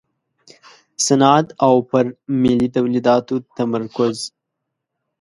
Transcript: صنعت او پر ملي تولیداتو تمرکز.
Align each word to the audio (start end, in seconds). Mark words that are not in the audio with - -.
صنعت 1.05 1.47
او 1.65 1.73
پر 1.89 2.05
ملي 2.41 2.67
تولیداتو 2.77 3.35
تمرکز. 3.57 4.17